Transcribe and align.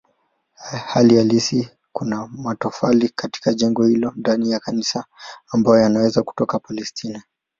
Hali 0.85 1.17
halisi 1.17 1.69
kuna 1.93 2.27
matofali 2.27 3.09
katika 3.09 3.53
jengo 3.53 3.83
hilo 3.85 4.13
ndani 4.15 4.51
ya 4.51 4.59
kanisa 4.59 5.05
ambayo 5.51 5.81
yanaweza 5.81 6.23
kutoka 6.23 6.59
Palestina. 6.59 7.23